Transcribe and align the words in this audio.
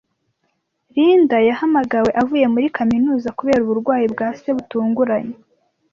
Linda 0.95 1.37
yahamagawe 1.49 2.09
avuye 2.21 2.45
muri 2.53 2.67
kaminuza 2.77 3.29
kubera 3.37 3.59
uburwayi 3.63 4.05
bwa 4.13 4.27
se 4.39 4.49
butunguranye. 4.55 5.35